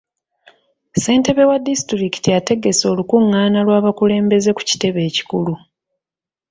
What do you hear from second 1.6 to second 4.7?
disitulikiti ategese olukungaana lw'abakulembeze ku